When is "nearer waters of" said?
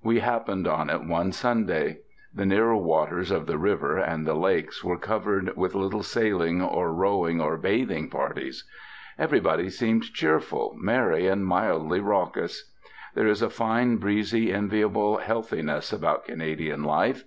2.46-3.46